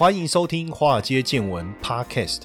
[0.00, 2.44] 欢迎收听《华尔街见闻》Podcast。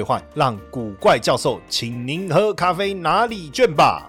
[0.03, 4.07] 换让古怪教授请您喝咖啡拿礼券吧。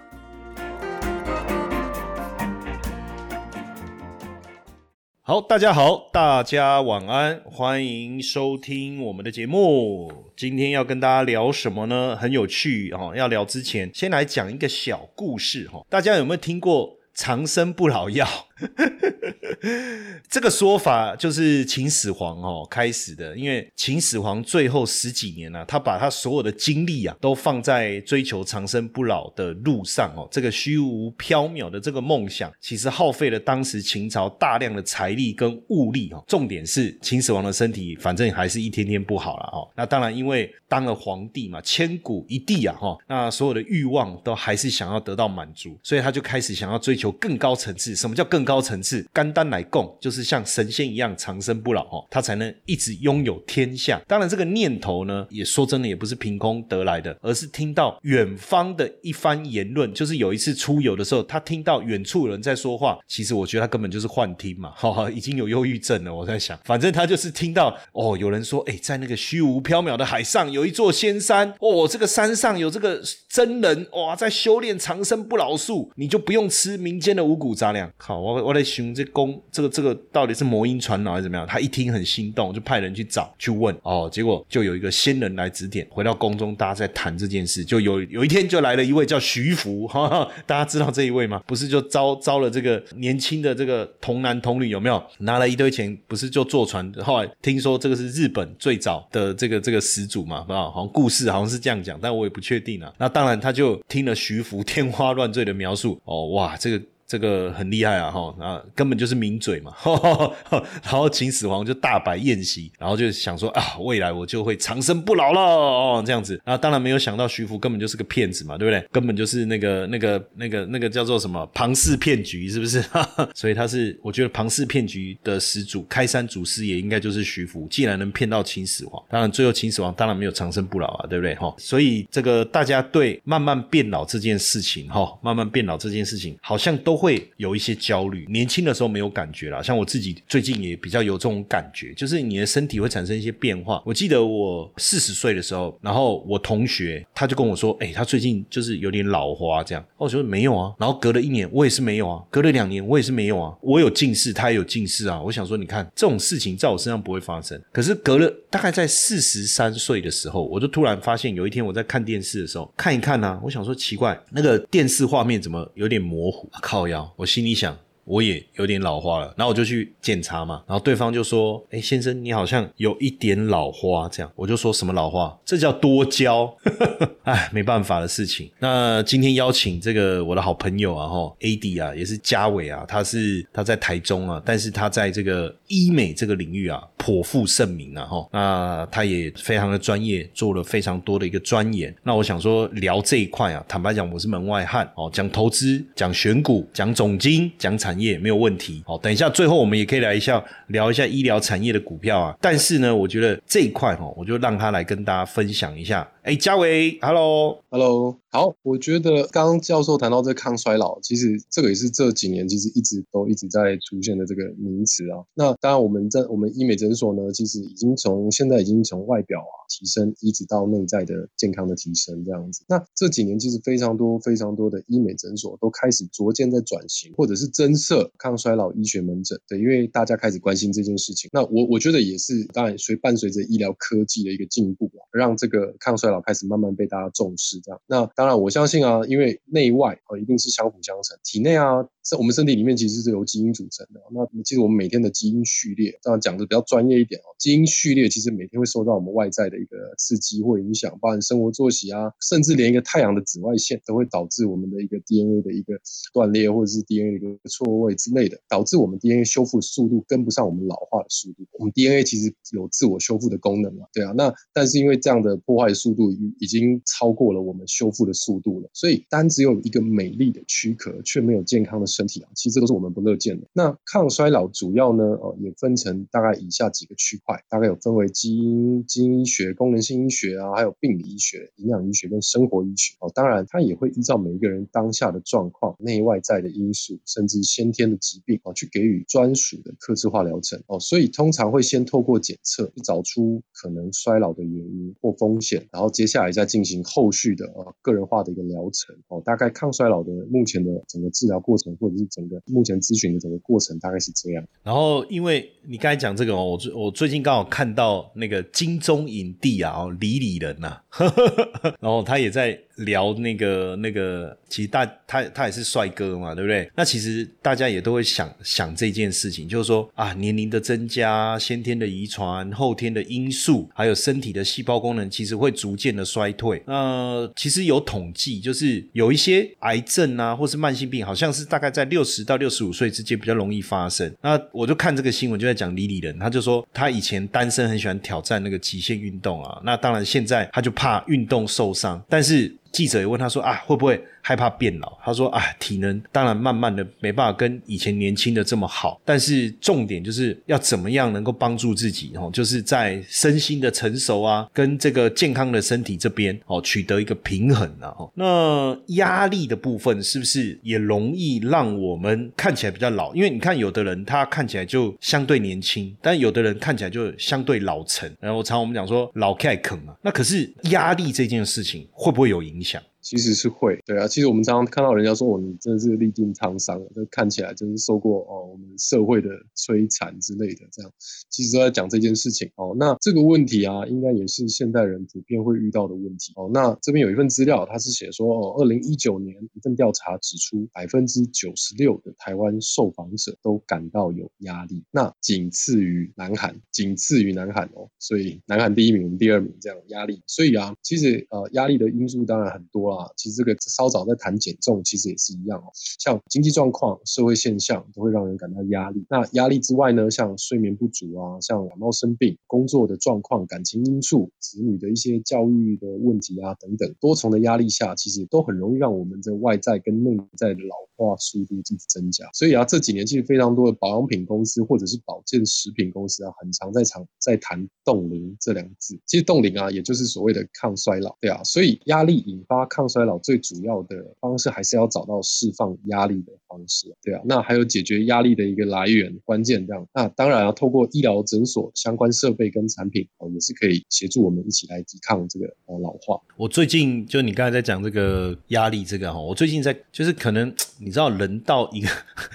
[5.25, 10.13] 好，大家好，大家晚安，欢迎收听我们的节目。
[10.37, 12.17] 今天要跟大家聊什么呢？
[12.17, 13.15] 很有趣哈。
[13.15, 15.87] 要聊之前，先来讲一个小故事哈。
[15.89, 18.27] 大家有没有听过长生不老药？
[20.29, 30.27] 这个说法就是秦始皇哦开始的，因为秦始皇最后十几年呢，他把他所有的精力啊，都放在追求长生不老的路上哦。
[30.31, 36.23] 这个虚无缥缈的这个梦想，其实耗费了当时秦朝大量的财力跟物力哦。
[36.27, 39.69] 重点是秦始皇的身体，反正还是一天天不好了哦。
[39.77, 47.95] 那当然，因为当了皇帝嘛，千古一帝啊哈，那所有的欲望都还是想要得到满足，所以他就开始想要追求更高层次。
[47.95, 48.52] 什么叫更高？
[48.53, 53.99] 高层次，肝丹来供，就是像神仙一样长生不老哦，他才能一直拥有天下。
[54.07, 59.91] 当然，这个念头呢，也说真的也不是凭空得来的，而是听到远方的一番言论。
[59.95, 62.99] 就是有一次出游的时候，他听到远处有人在说话。
[63.09, 66.15] 其实我觉得他根本就是幻听嘛， 哈哈，已经有忧郁症了。
[66.15, 77.91] 我在想，反正他就是听到哦，有人说，哎，在那个虚无缥缈的海上有一座仙山哦，这个山上有这个真人哇，在修炼长生不老术，你就不用吃民间的五谷杂粮。
[77.97, 78.43] 好，我。
[78.43, 81.47] 我在寻这公这个这个到底是魔音传脑还是怎么样？
[81.47, 85.87] 他一听很心动，就派人去找去问哦，结果就有一个仙人来指点。
[85.91, 91.43] 回到宫中，大家在谈这件事，就有有一天就来了一位叫徐福，哈哈，大家知道这一位吗？
[91.47, 95.03] 不是就招招了这个年轻的这个童男童女有没有？
[95.19, 96.93] 拿了一堆钱，不是就坐船？
[97.03, 102.93] 后来听说这个是日本最早的这个这个始祖嘛，不知道，好像故事好像是这样讲，但我也不确定啊。
[102.99, 106.83] 那当然，他就听了徐福 天花乱坠的描述，哦哇，这个。
[107.13, 109.71] 这个很厉害啊，哈啊，根本就是名嘴嘛，
[110.83, 118.89] 然后秦始皇就大摆宴席，然后就想说啊，未来我就会长生不老了哦，这样子啊，当然没有想到徐福根本就是个骗子嘛，对不对？
[118.91, 122.83] 根本就是那个那个那个那个叫做什么庞氏骗局，是不是？
[123.37, 131.35] 所以他是我觉得庞氏骗局的始祖，开山祖师也应该就是徐福，既然能骗到秦始皇，当然最后秦始皇当然没有长生不老啊，对不对？
[131.35, 137.02] 哈，所以这个大家对慢慢变老这件事情，哈，慢慢变老这件事情，好像都。
[137.03, 143.83] 会有一些焦虑，年轻的时候没有感觉啦，像我自己最近也比较有这种感觉，就是你的身体会产生一些变化。
[143.85, 149.85] 我记得我四十岁的时候，然后我同学他就跟我说，哎，他最近就是有点老花这样。
[149.97, 155.21] 我说没有啊，然后隔了一年我也是没有啊，隔了两年我也是没有啊，我有近视，他也有近视啊。
[155.21, 166.49] 我想说，你看这种事情在我身上不会发生，可是隔了大概在四十三岁的时候，我就突然发现有一天我在看电视的时候看一看呢，我想说奇怪，那个电视画面怎么有点模糊？
[166.61, 166.83] 靠！
[167.17, 167.92] 我心里想。
[168.13, 175.35] 我也有点老花了，然后我就去检查嘛，然后对方就说：“哎，先生，你好像有一点老花。”这样我就说什么老花？
[175.47, 176.55] 这叫多焦，
[177.25, 178.51] 哎，没办法的事情。
[178.59, 188.29] 那今天邀请这个我的好朋友啊，哈，AD 啊，也是嘉伟啊，他是他在台中啊，但是他在这个医美这个领域啊，颇负盛名啊，哈。
[188.31, 191.95] 那他也非常的专业，做了非常多的一个钻研。
[192.03, 198.02] 那我想说聊这一块啊，坦白讲，我是门外汉哦，讲投资，讲选股，讲总金，讲产。
[198.02, 202.37] 业也没有问题，好，等一下最后我们也可以来一下聊一下医疗产业的股票啊。
[202.41, 206.07] 但是呢，我觉得这一块哦，我就让他来跟大家分享一下。
[206.23, 208.55] 哎，嘉伟，Hello，Hello，好。
[208.63, 215.19] 我觉得刚刚教授谈到这抗衰老，其实这个也是这几年其实一直都一直在出现的这个名词啊。
[215.35, 222.65] 那当然，我们在我们医美诊所呢，其实已经从现在已经从外表啊提升，一直到内在的健康的提升这样子。
[222.69, 229.37] 那这几年其实非常多非常多的医美诊所都开始逐渐在转型，或者是增设抗衰老医学门诊。
[229.49, 231.29] 对，因为大家开始关心这件事情。
[231.33, 237.59] 那我我觉得也是，当然随伴随着医疗科技的一个进步啊，让这个抗衰老开始慢慢被大家重视。
[237.61, 241.85] 这样，那当然我相信啊，因为内外啊一定是相辅相成，体内啊。
[242.03, 244.01] 在我们身体里面其实是由基因组成的。
[244.11, 247.31] 那其实我们每天的基因序列，这样讲的比较专业一点哦。
[247.39, 255.75] 基因序列其实每天会受到我们外在的一个刺激或影响，包含生活作息啊，甚至连一个太阳的紫外线都会导致我们的一个 DNA 的一个
[256.13, 261.47] 断裂，或者是 DNA 的一个错位之类的，导致我们 DNA 修复速度跟不上我们老化的速度。
[261.53, 264.11] 我们 DNA 其实有自我修复的功能嘛，对啊。
[264.17, 271.87] 那但是因为这样的破坏速度已已经超过了我们修复的速度了，所以单只有一个美丽的躯壳，却没有健康的。
[271.93, 273.47] 身体啊，其实这都是我们不乐见的。
[273.53, 282.97] 那抗衰老主要呢，呃，也分成大概以下几个区块，大概有分为基因、基因医学、功能性医学啊，还有病理医学、营养医学跟生活医学。
[283.01, 290.59] 哦，当然它也会依照每一个人当下的状况、内外在的因素，甚至先天的疾病啊，去给予专属的克制化疗程。
[290.67, 298.97] 哦，所以通常会先透过检测找出可能衰老的原因或风险，然后接下来再进行后续的呃个人化的一个疗程。
[299.09, 301.77] 哦，大概抗衰老的目前的整个治疗过程。
[301.83, 304.45] 或者是整个目前咨询的整个过程大概是这样。
[304.63, 310.81] 然后，因为你刚才讲这个哦，我最我最近刚好看到那个金钟影帝啊，哦李李人呐，
[311.81, 312.59] 然后他也在。
[312.85, 316.71] 聊那个那个，其实大他他也是帅哥嘛，对不对？
[316.77, 326.63] 那其实大家也都会想想这件事情，就是说啊，年龄的增加、先天的遗传、后天的因素，还有身体的细胞功能，其实会逐渐的衰退。
[326.67, 334.13] 那其实有统计，就是有一些癌症啊，或是慢性病，好像是大概在六十到六十五岁之间比较容易发生。
[334.21, 342.55] 那我就看这个新闻，就在讲李李人，他就说他以前单身很喜欢挑战那个极限运动啊，那当然现在他就怕运动受伤，但是。
[342.73, 357.93] 记者也问他说：“啊，会不会？”害怕变老，他说：“啊，体能当然慢慢的没办法跟以前年轻的这么好，但是重点就是要怎么样能够帮助自己哦，就是在身心的成熟啊，跟这个健康的身体这边哦取得一个平衡啊。
[358.15, 363.13] 那压力的部分是不是也容易让我们看起来比较老？
[363.15, 368.09] 因为你看有的人他看起来就相对年轻，但有的人看起来就相对老成。
[368.21, 380.93] 然后常我们讲说老开啃啊，那可是压力这件事情会不会有影响？”其实是会，对啊，其实我们常常看到人家说，我们真的是历尽沧桑，这看起来真是受过哦我们社会的摧残之类的，这样，
[381.31, 382.77] 其实都在讲这件事情哦。
[382.79, 386.51] 那这个问题啊，应该也是现代人普遍会遇到的问题哦。
[386.53, 400.23] 那这边有一份资料，它是写说，哦，二零一九年一份调查指出，百分之九十六的台湾受访者都感到有压力，那仅次于南韩，仅次于南韩哦，所以南韩第一名，我们第二名这样压力。
[400.27, 402.83] 所以啊，其实呃压力的因素当然很多。
[402.93, 405.71] 啊，其实这个稍早在谈减重，其实也是一样哦。
[405.99, 409.05] 像经济状况、社会现象都会让人感到压力。
[409.09, 422.29] 那压力之外呢，像睡眠不足啊，像感冒生病、工作的状况、感情因素、子女的一些教育的问题啊等等，多重的压力下，其实都很容易让我们的外在跟内在的老化速度一直增加。
[422.33, 428.99] 所以啊，这几年其实非常多的保养品公司或者是保健食品公司啊，很常在常在谈冻龄这两个字。
[429.07, 431.41] 其实冻龄啊，也就是所谓的抗衰老，对啊。
[431.45, 446.21] 所以压力引发抗衰老最主要的方式还是要找到释放压力的方式，对啊，那还有解决压力的一个来源关键这样，那当然要透过医疗诊所相关设备跟产品哦，也是可以协助我们一起来抵抗这个呃老化。
[446.37, 451.89] 我最近就你刚才在讲这个压力这个哈，我最近在就是可能你知道人到一个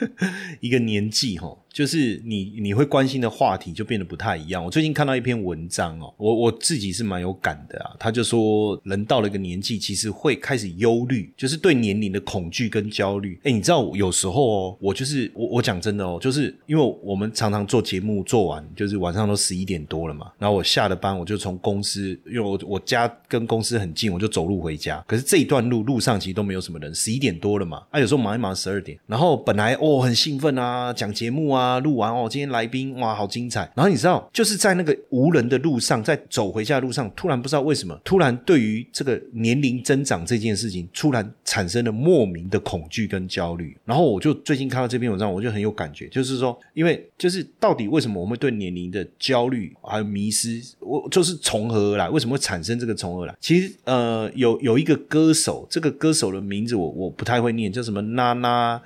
[0.61, 1.57] 一个年纪哈。
[1.77, 4.65] 就是你你会关心的话题就变得不太一样。
[4.65, 7.95] 我最近看到一篇文章哦，我我自己是蛮有感的啊。
[7.99, 13.39] 他就说，人到了一个年纪，其实会开始忧虑，就是对年龄的恐惧跟焦虑。
[13.43, 20.31] 哎，你知道有时候哦，我就是我我讲真的哦，就是因为我们常常做节目做完，就是晚上都十一点多了嘛。
[20.39, 25.05] 然后我下了班，我就从公司，因为我我家跟公司很近，我就走路回家。
[25.07, 27.83] 可是这一段路路上其实都没有什么人，十一点多了嘛。
[27.91, 31.66] 啊，有时候忙一忙十二点，然后本来哦很兴奋啊，讲节目啊。
[31.67, 33.69] 啊，录完哦，今天来宾哇，好精彩。
[33.75, 43.75] 然后你知道，就是在那个无人的路上，在走回家的路上，突然不知道为什么，突然对于这个年龄增长这件事情，突然产生了莫名的恐惧跟焦虑。
[43.83, 52.09] 然后我就最近看到这篇文章，我就很有感觉，就是说，因为就是到底为什么我们对年龄的焦虑还有迷失，我就是从何而来？
[52.09, 53.35] 为什么会产生这个从何而来？
[53.39, 58.81] 其实呃，有有一个歌手，这个歌手的名字我我不太会念，叫什么娜娜。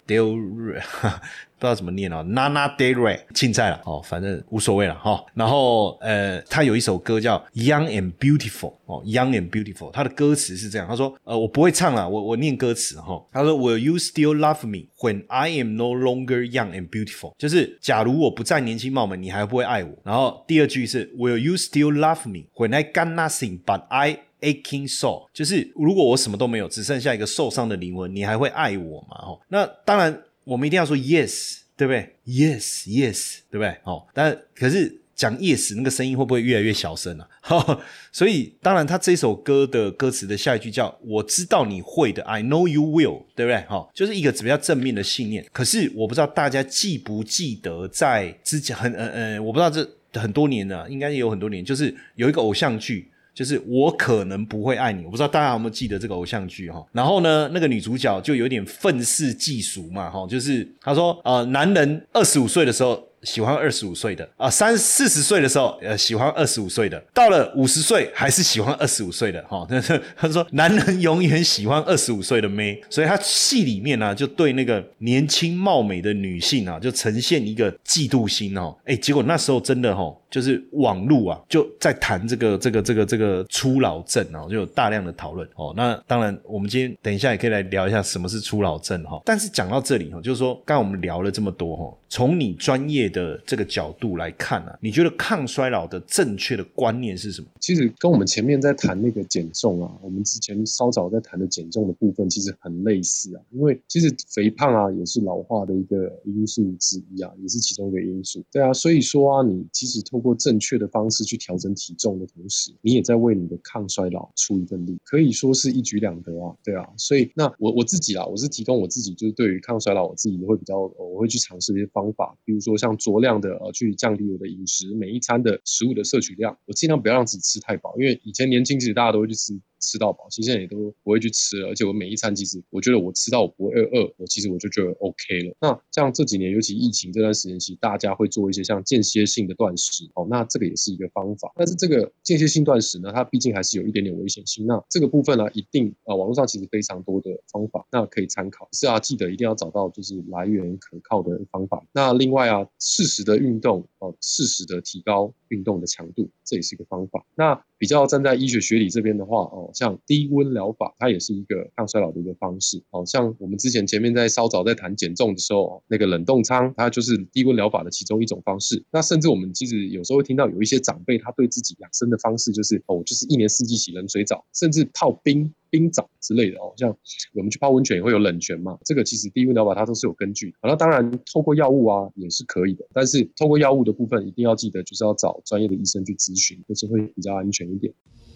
[1.61, 5.23] 不知道怎么念哦，Nana Del Rey，青菜了哦，反正无所谓了哈。
[5.35, 13.23] 然后呃，他有一首歌叫 Young and Beautiful 哦，Young and Beautiful，他的歌词是这样，他说呃，我不会唱了，我我念歌词哈。
[13.31, 17.35] 他说 Will you still love me when I am no longer young and beautiful？
[17.37, 19.91] 就是假如我不再年轻貌美，你还不会爱我。
[20.03, 29.15] 然后第二句是 Will you still love me when I got nothing but I aching soul，就是如果我什么都没有，只剩下一个受伤的灵魂，你还会爱我吗？
[29.21, 30.19] 哦，那当然，
[30.51, 33.69] 我们一定要说 yes，对不对？yes yes，对不对？
[33.83, 34.97] 哦，但可是。
[35.13, 37.27] 讲 yes 那个声音会不会越来越小声啊？
[38.11, 43.61] 所以当然，他这首歌的歌词的下一句叫“我知道你会的 ”，I know you will，对不对？
[43.69, 45.45] 哈，就是一个比较正面的信念。
[45.51, 49.87] 可是我不知道大家记不记得，在之前很呃呃，我不知道这
[50.19, 53.10] 很多年了，应该有很多年，就是有一个偶像剧。
[53.33, 56.85] 就是我可能不会爱你，我不知道大家有没有记得这个偶像剧哈。
[56.91, 69.65] 然后呢，那个女主角就有点愤世嫉俗嘛哈，就是她说呃，男人二十五岁的时候喜欢二十五岁的啊，三四十岁的时候呃喜欢二十五岁的，到了五十岁还是喜欢二十五岁的哈。
[69.69, 78.75] 但是她说男人永远喜欢二十五岁的妹，所以他戏里面呢就对那个年轻貌美的女性啊就呈现一个嫉妒心哦。
[78.85, 80.15] 哎，结果那时候真的哈。
[80.31, 85.73] 就是网路啊，就在谈这个这个这个这个初老症啊，就有大量的讨论哦。
[85.75, 89.21] 那当然，我们今天等一下也可以来聊一下什么是初老症哈。
[89.25, 97.47] 但是讲到这里哈，就是说，刚才我们聊了这么多哈，从你专业的这个角度来看啊，你觉得抗衰老的正确的观念是什么？
[97.61, 103.41] 其实跟我们前面在谈那个减重啊，我们之前稍早在谈的减重的部分，其实很类似啊。
[103.51, 108.43] 因为其实肥胖啊，也是老化的一个因素之一啊，也是其中一个因素。
[108.51, 116.53] 对啊，所以说啊，你其实透过正确的方式去调整体重的同时，你也在为你的抗衰老出一份力，可以说是一举两得啊。
[116.61, 129.53] 对啊，所以那我我自己啊，我是提供我自己，就是对于抗衰老，我自己会比较，我会去尝试一些方方法，比如说像酌量的呃去降低我的饮食，每一餐的食物的摄取量，我尽量不要让自己吃太饱，因为以前年轻其实大家都会去吃。
[129.81, 135.55] 吃到饱，其实现在也都不会去吃了，而且我每一餐其实我觉得我吃到我不会饿，我其实我就觉得 OK 了。
[135.59, 141.51] 那像这几年，尤其疫情这段时间，其实大家会做一些像间歇性的断食，哦，那这个也是一个方法。
[141.55, 144.65] 但是这个间歇性断食呢，它毕竟还是有一点点危险性。
[144.65, 148.67] 那这个部分呢，一定啊，网络上其实非常多的方法，那可以参考。
[148.71, 151.83] 是啊，记得一定要找到就是来源可靠的方法。
[151.91, 157.23] 那另外啊，适时的运动哦，适时的提高运动的强度，这也是一个方法。
[157.35, 159.69] 那比较站在医学学理这边的话，哦。
[159.75, 162.83] 像低温疗法，它也是一个抗衰老的一个方式。
[162.89, 168.83] 哦像我们之前前面在稍早在谈减重的时候，那个冷冻仓，它就是低温疗法的其中一种方式。
[168.91, 175.53] 那甚至我们其实有时候会听到有一些长辈，他对自己养生的方式就是哦，就是一年四季洗冷水澡，甚至泡冰。
[175.71, 176.95] 冰澡之类的哦，像
[177.33, 180.53] 我们去泡温泉也会有冷泉嘛，这个其实低温疗法它都是有根据。
[180.61, 187.91] 好，那当然透过药物啊也是可以的，但是透过药物的部分一定要记得就是要找专业的医生去咨询，就是会比较安全一点。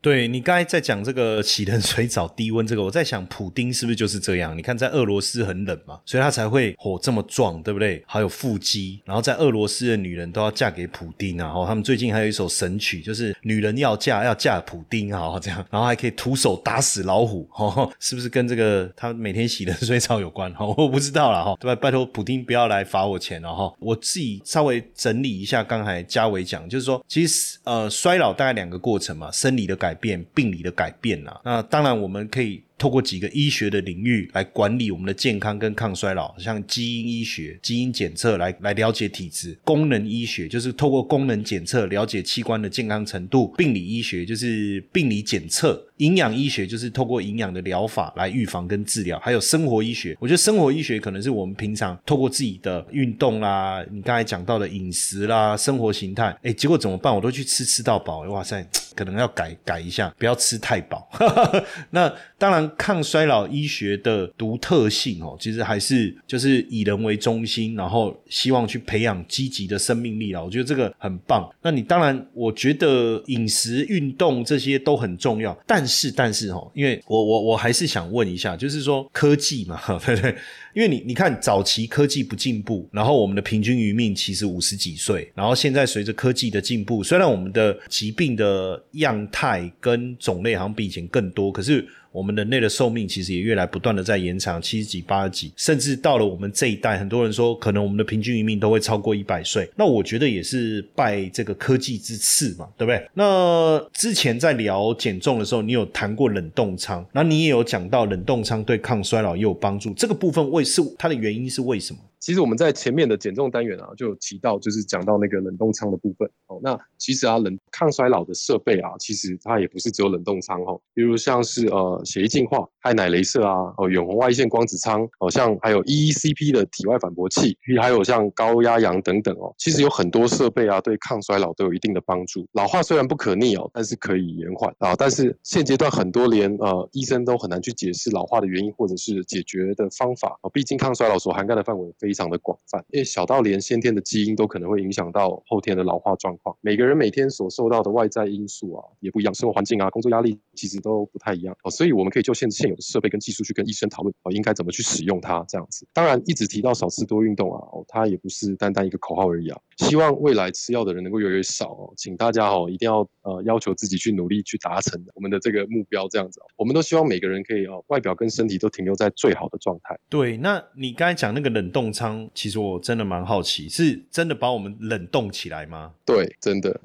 [0.00, 4.56] 对你刚才在讲这个洗冷水澡低温这个，我在想普丁是不是就是这样？
[4.56, 8.00] 你看在俄罗斯很冷嘛，所以他才会火这么壮，对不对？
[8.06, 11.52] 还有腹肌，然后在俄罗斯的女人都要嫁给普丁啊！
[11.52, 20.52] 哦，他们最近还有一首神曲，就是女人要嫁要嫁普丁啊，这样，然后还可以徒手打死老虎，哦，是不是跟这个他每天洗冷水澡有关？
[20.54, 21.74] 哈，我不知道了哈，对吧？
[21.74, 23.74] 拜托普丁不要来罚我钱了哈！
[23.80, 29.87] 我自己稍微整理一下刚才嘉伟讲，就是说，其实呃，衰老大概两个过程嘛，生理的改。
[29.88, 32.62] 改变病理的改变啦，那当然我们可以。
[32.78, 57.14] 透过几个医学的领域来管理我们的健康跟抗衰老，像基因医学、基因检测来来了解体质；功能医学就是透过功能检测了解器官的健康程度；病理医学就是病理检测；营养医学就是透过营养的疗法来预防跟治疗；还有生活医学，我觉得生活医学可能是我们平常透过自己的运动啦，你刚才讲到的饮食啦、生活形态，哎，结果怎么办？
[57.14, 61.08] 我都去吃吃到饱，哇塞，可能要改改一下，不要吃太饱。
[61.90, 70.42] 那当然，抗衰老医学的独特性哦，其实还是就是以人为中心，然后希望去培养积极的生命力啦。
[70.42, 71.48] 我觉得这个很棒。
[71.62, 80.36] 那你当然，我觉得饮食、运动这些都很重要，但是但是哦，因为我我我还是想问一下，就是说科技嘛， 对不对？
[80.74, 91.86] 因为你你看，早期科技不进步，然后我们的平均余命其实五十几岁，然后现在随着科技的进步，虽然我们的疾病的样态跟种类好像比以前更多，可是。
[92.10, 99.70] 我们人类的寿命其实也越来不断的在延长，七十几、八十几，甚至到了我们这一代，很多人说可能我们的平均余命都会超过一百岁。
[99.76, 103.06] 那我觉得也是拜这个科技之赐嘛，对不对？
[103.12, 112.00] 那之前在聊减重的时候，你有谈过冷冻仓，那你也有讲到冷冻仓对抗衰老也有帮助，这个部分为是它的原因是为什么？
[112.28, 116.60] 其实我们在前面的减重单元啊，就有提到，就是讲到那个冷冻仓的部分哦。
[116.62, 129.54] 那其实啊，冷抗衰老的设备啊，其实它也不是只有冷冻仓哦，比如像是呃血液净化、氦奶镭射啊，哦远红外线光子仓，哦像还有 EECP 的体外反驳器，还有像高压氧等等哦。
[129.56, 132.46] 其实有很多设备啊，对抗衰老都有一定的帮助。
[132.52, 134.94] 老化虽然不可逆哦，但是可以延缓啊。
[134.94, 140.50] 但是现阶段很多连呃医生都很难去解释老化的原因或者是解决的方法哦。
[140.52, 142.12] 毕竟抗衰老所涵盖的范围非。
[142.18, 146.56] 非常的广泛，因为小到连先天的基因都可能会影响到后天的老化状况。
[146.60, 151.70] 每个人每天所受到的外在因素啊也不一样，生活环境啊、工作压力其实都不太一样哦。
[151.70, 155.86] 所以我们可以就现现有的设备跟技术去跟医生讨论哦，应该怎么去使用它这样子。
[155.92, 159.60] 当然，一直提到少吃多运动啊，哦，它也不是单单一个口号而已啊。
[159.76, 166.40] 希望未来吃药的人能够越来越少哦，请大家哦一定要呃要求自己去努力去达成我们的这个目标这样子。
[166.56, 169.96] 我们都希望每个人可以哦外表跟身体都停留在最好的状态。
[170.08, 175.92] 对，那你刚才讲那个冷冻舱其实我真的蛮好奇，是真的把我们冷冻起来吗？
[176.04, 176.80] 对，真的。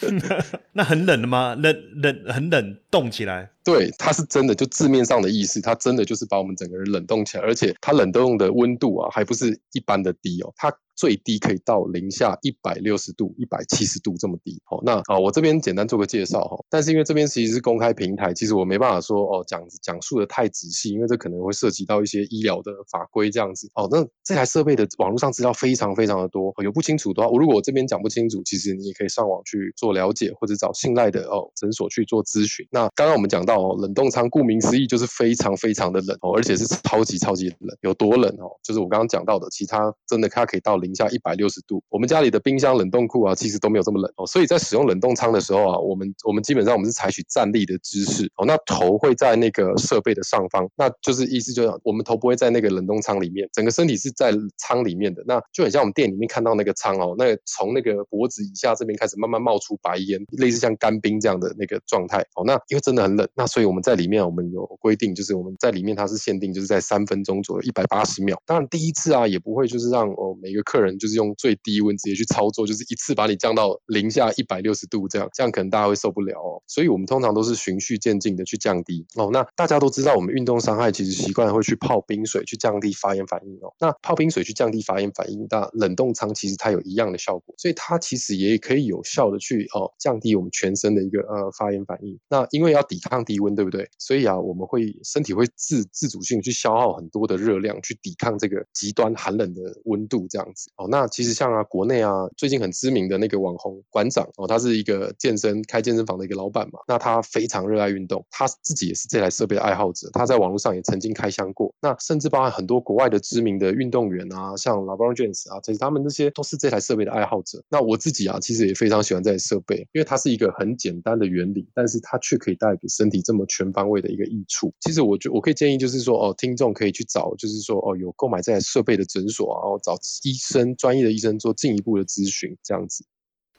[0.72, 1.54] 那很冷的吗？
[1.54, 3.50] 冷冷很冷冻起来？
[3.64, 10.72] 对，它是真的，就字面上的意思，它真的就是把我们整个人冷冻起来，而且它冷冻的温度啊，还不是一般的低哦，它。
[10.98, 14.58] 最低可以到零下一百六十度、一百七十度这么低。
[14.70, 16.56] 哦，那啊，我这边简单做个介绍哈。
[16.70, 23.70] 但是因为这边其实是公开平台，其实我没办法说哦讲讲述的太仔细，因为这可能会涉及到一些医疗的法规这样子。
[23.74, 32.66] 哦，那这台设备的网络上资料非常非常的多，有不清楚的话，我如果我这边讲不清楚，其实你也可以上网去去做了解，或者找信赖的哦诊所去做咨询。
[32.70, 38.48] 那刚刚我们讲到哦，冷冻仓顾名思义就是非常非常的冷哦，而且是超级超级冷，有多冷哦？
[38.62, 41.56] 就是我刚刚讲到的，其他真的它可以到零下一百六十。
[41.66, 44.26] 度，我们家里的冰箱、冷冻库啊，其实都没有这么冷哦。
[44.26, 48.44] 所以在使用冷冻仓的时候啊，我们我们基本上我们是采取站立的姿势哦。
[48.46, 55.24] 那头会在那个设备的上方，那就是意思就是我们头不会在那个冷冻仓里面，整个身体是在仓里面的。
[55.26, 62.42] 那就很像我们店里面看到那个仓哦，那从那个脖子以下这边开始慢慢冒出白烟，类似像干冰这样的那个状态哦。
[62.44, 68.36] 那因为真的很冷，那所以我们在里面我们有规定，就是我们在里面它是限定就是在三分钟左右，一百八十秒。
[68.44, 76.62] 当然第一次啊也不会就是让哦每个客人就是用最低温直接去操作，就是一次把你降到零下一百六十度这样，这样可能大家会受不了哦。
[76.66, 79.30] 所以我们通常都是循序渐进的去降低哦。
[79.32, 83.72] 那大家都知道，我们运动伤害其实习惯会去泡冰水去降低发炎反应哦。
[83.78, 92.18] 那泡冰水去降低发炎反应，那冷冻仓其实它有一样的效果，所以它其实也可以有效的去哦降低我们全身的一个呃发炎反应。
[92.28, 93.88] 那因为要抵抗低温，对不对？
[93.98, 100.88] 所以啊，我们会身体会自自主性去消耗很多的热量去抵抗这个极端寒冷的温度这样子哦。
[100.90, 101.62] 那其实像啊。
[101.68, 106.78] 国内啊，最近很知名的那个网红馆长哦，他是一个健身开健身房的一个老板嘛。
[106.86, 110.08] 那他非常热爱运动，他自己也是这台设备的爱好者。
[110.12, 111.74] 他在网络上也曾经开箱过。
[111.82, 117.62] 那甚至包含很多国外的知名的运动员啊，像 LeBron James 啊，这些他们那些都是这台设备的爱好者。
[117.68, 124.72] 那我自己啊，其实也非常喜欢这台设备，因为它是一个很简单的原理，但是它却可以带给身体这么全方位的一个益处。
[124.80, 131.56] 其实我觉我可以建议就是说哦，听众可以去找就是说哦，有购买这台设备的诊所，然后找医生专业的医生做。
[131.56, 133.02] 进一步的咨询，这样子。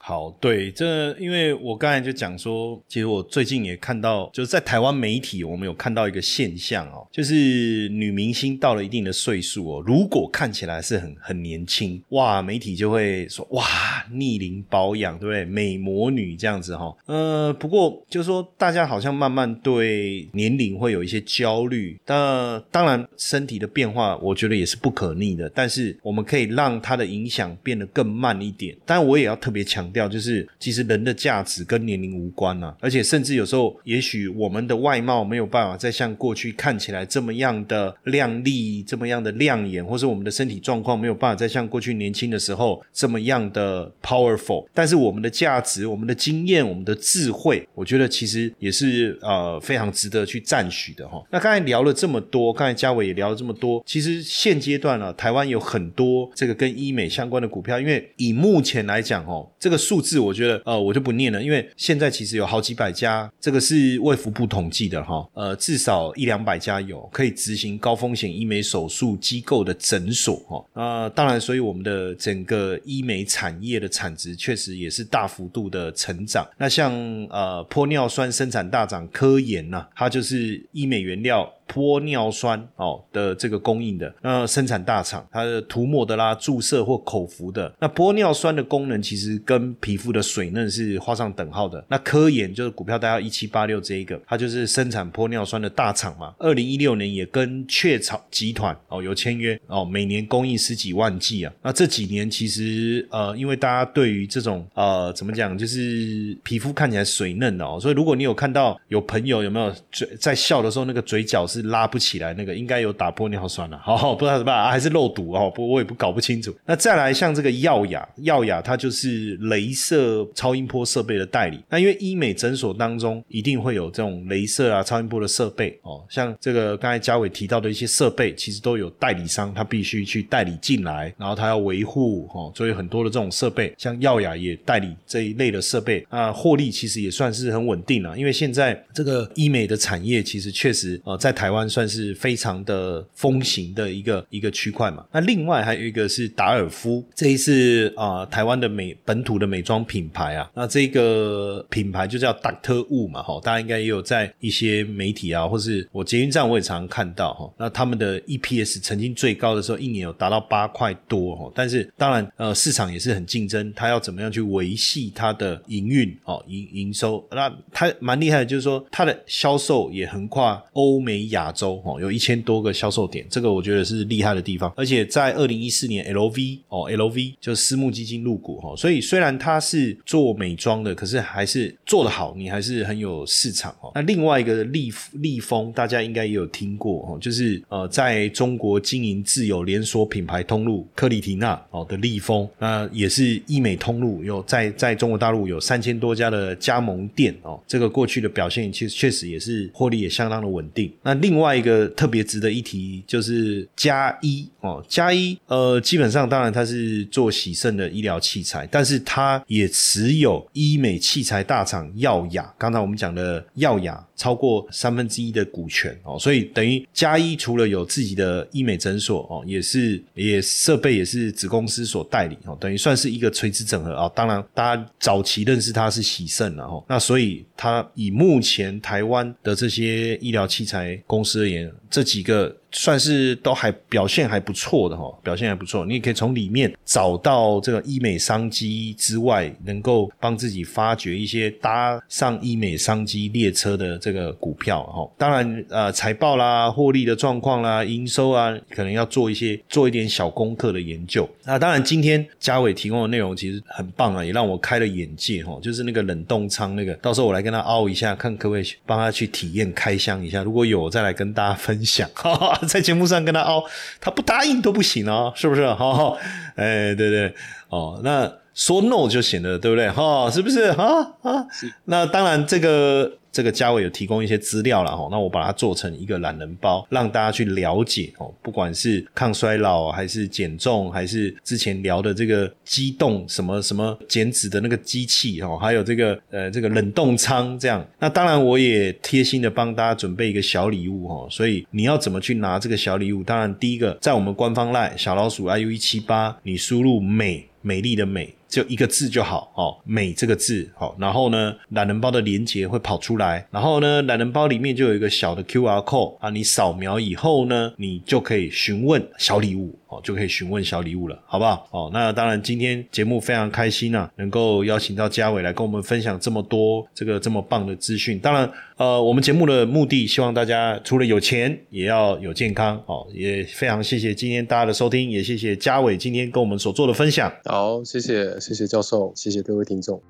[0.08, 13.66] 好，对，这因为我刚才就讲说，其实我最近也看到，就是在台湾媒体，我们有看到一个现象哦，就是女明星到了一定的岁数哦，如果看起来是很很年轻，哇，媒体就会说哇，
[14.10, 15.44] 逆龄保养，对不对？
[15.44, 16.96] 美魔女这样子哈。
[17.08, 22.00] 呃，不过就是说，大家好像慢慢对年龄会有一些焦虑。
[22.06, 28.74] 那当然，身体的变化，我觉得也是不可逆的，但是我们可以让它的影响变得更慢一点。
[28.86, 29.97] 但我也要特别强调。
[29.98, 51.24] 调，就是其实人的价值跟年龄无关啊，而且甚至有时候，也许我们的外貌没有办法再像过去看起来这么样的靓丽，这么样的亮眼，或是我们的身体状况没有办法再像过去年轻的时候这么样的 powerful，但是我们的价值、我们的经验、我们的智慧，我觉得其实也是呃非常值得去赞许的哈。
[51.32, 70.66] 那刚才聊了这么多，刚才嘉伟也聊了这么多，其实现阶段呢，台湾有很多这个跟医美相关的股票，因为以目前来讲哦，这个数字我觉得呃我就不念了，因为现在其实有好几百家，这个是卫福部统计的哈，呃至少一两百家有可以执行高风险医美手术机构的诊所哈。
[70.74, 76.46] 呃当然，所以我们的整个医美产业的产值确实也是大幅度的成长。
[76.58, 76.92] 那像
[77.30, 81.50] 呃玻尿酸生产大厂科研呐，它就是医美原料。
[81.68, 91.84] 玻尿酸哦的这个供应的，那生产大厂，它的涂抹的啦、注射或口服的，那玻尿酸的功能其实跟皮肤的水嫩是画上等号的。
[91.90, 96.34] 那科研就是股票大家一七八六这一个，它就是生产玻尿酸的大厂嘛。
[96.40, 101.54] 二零一六年也跟雀巢集团哦有签约哦，每年供应十几万剂啊。
[101.62, 111.57] 那这几年其实呃，因为大家对于这种呃怎么讲，就是皮肤看起来水嫩哦，所以如果你有看到有朋友有没有嘴在笑的时候那个嘴角是。
[111.58, 116.56] 是拉不起来，那个应该有打玻尿酸了， 好，不知道怎么办，啊还是漏毒哦，不，我也不搞不清楚。
[116.66, 121.60] 那再来像这个耀雅，耀雅它就是镭射超音波设备的代理。
[121.70, 138.16] 那因为医美诊所当中一定会有这种镭射啊、超音波的设备哦，像这个刚才嘉伟提到的一些设备，其实都有代理商，他必须去代理进来，然后他要维护哦，所以很多的这种设备，像耀雅也代理这一类的设备啊，获利其实也算是很稳定了。
[138.16, 141.47] 因为现在这个医美的产业其实确实呃在台。
[141.48, 145.06] 台湾算是非常的风行的一个一个区块嘛。
[145.14, 157.50] 那另外还有一个是达尔夫，这一次啊，台湾的美本土的美妆品牌啊，那这个品牌就叫 Doctor Wu 嘛，哈，大家应该也有在一些媒体啊，或是我捷运站我也常常看到哈。
[157.58, 161.50] 那他们的 EPS 曾经最高的时候，一年有达到八块多哈。
[161.56, 167.26] 但是当然呃，市场也是很竞争，它要怎么样去维系它的营运哦营营收？
[167.32, 171.37] 那它蛮厉害的，就是说它的销售也横跨欧美亚。
[171.38, 174.74] 亚洲哦，有一千多个销售点，这个我觉得是厉害的地方。
[174.76, 183.92] 而且在二零一四年，L V 哦，L V 就是私募基金入股哈，所以虽然它是做美妆的，可是还是做得好，你还是很有市场哦。
[183.94, 197.60] 那另外一个利利丰，大家应该也有听过哦，就是呃，在中国经营自有连锁品牌通路克里缇娜哦的利丰，那也是医美通路，有在在中国大陆有三千多家的加盟店哦。
[197.68, 200.92] 这个过去的表现其实确实也是获利也相当的稳定。
[201.02, 224.12] 那另另外一个特别值得一提就是加一哦，加一呃，基本上当然它是做洗肾的医疗器材，但是它也持有医美器材大厂耀雅，刚才我们讲的耀雅超过三分之一的股权哦，所以等于加一除了有自己的医美诊所哦，也是也设备也是子公司所代理哦，等于算是一个垂直整合啊。
[224.16, 232.56] 当然，大家早期认识它是喜盛了哦，那所以它以目前台湾的这些医疗器材公司而言，这几个。
[232.74, 235.86] 算是都还表现还不错的哈，表现还不错。
[235.86, 245.10] 你也可以从里面找到这个医美商机之外，能够帮自己发掘一些搭上医美商机列车的这个股票哈。
[245.18, 251.28] 当然，呃，财报啦、获利的状况啦、营收啊，可能要做一些做一点小功课的研究。
[251.46, 255.58] 那当然，今天嘉伟提供的内容其实很棒啊，也让我开了眼界哈。
[255.64, 260.44] 就是那个冷冻仓那个，到时候我来跟他凹一下，看可不可以帮他去体验开箱一下。
[260.44, 262.10] 如果有，再来跟大家分享。
[262.16, 262.60] 哈哈。
[262.68, 263.64] 在节目上跟他凹，
[264.00, 265.68] 他不答应都不行啊，是不是？
[265.74, 266.18] 哈，
[266.56, 267.34] 哎，对对，
[267.70, 269.88] 哦，那说 no 就行了对不对？
[269.92, 270.74] 哈，是不是？
[270.74, 271.46] 哈啊，
[271.86, 273.18] 那当然这个。
[273.30, 287.86] 这个价位有提供一些资料了哈，那我把它做成一个懒人包，让大家去了解哦，不管是抗衰老还是减重，还是之前聊的这个机动什么什么减脂的那个机器哦，还有这个呃这个冷冻仓这样。
[288.00, 293.24] 那当然我也贴心的帮大家准备一个小礼物哦，所以你要怎么去拿这个小礼物？
[293.24, 298.34] 当然第一个在我们官方赖小老鼠 iu 一七八，你输入美美丽的美。
[298.48, 311.68] 就一个字就好哦，美这个字好，然后呢，懒人包的连接会跑出来，然后呢，懒人包里面就有一个小的 Q R code 啊，你扫描以后呢，你就可以询问小礼物哦，就可以询问小礼物了，好不好？
[311.72, 318.18] 哦，那当然今天节目非常开心啊，能够邀请到嘉伟来跟我们分享这么多这个这么棒的资讯。
[318.20, 327.30] 当然，呃，我们节目的目的希望大家除了有钱也要有健康哦，也非常谢谢今天大家的收听，也谢谢嘉伟今天跟我们所做的分享。
[327.46, 328.37] 好，谢谢。
[328.40, 330.02] 谢谢教授，谢谢各位听众。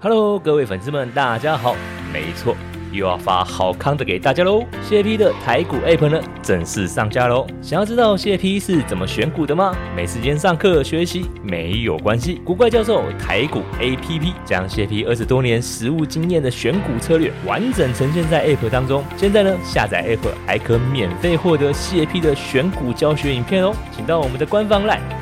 [0.00, 1.76] Hello，各位粉丝们，大家好。
[2.12, 2.56] 没错，
[2.92, 4.64] 又要发好康的给大家喽！
[4.82, 7.46] 谢批的台股 App 呢正式上架喽。
[7.62, 9.74] 想要知道谢批是怎么选股的吗？
[9.96, 19.04] 没时间上课学习没有关系，古怪教授台股 APP 将谢批二十多年实务经验的选股策略完整呈现在 App 当中。
[19.16, 23.72] 现在呢，下载 App 还可免费获得谢批的选股教学影片哦。
[23.96, 25.21] 请到我们的官方 LINE。